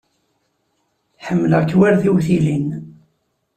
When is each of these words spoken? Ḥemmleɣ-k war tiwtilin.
Ḥemmleɣ-k 1.25 1.71
war 1.79 1.93
tiwtilin. 2.01 2.67